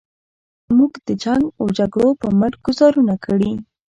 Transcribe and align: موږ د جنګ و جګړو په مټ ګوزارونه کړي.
موږ 0.77 0.93
د 1.07 1.09
جنګ 1.23 1.43
و 1.61 1.65
جګړو 1.77 2.09
په 2.21 2.27
مټ 2.39 2.53
ګوزارونه 2.65 3.13
کړي. 3.25 3.51